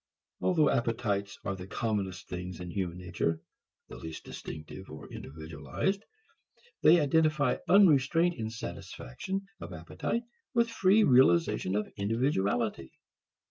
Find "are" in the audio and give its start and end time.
1.45-1.55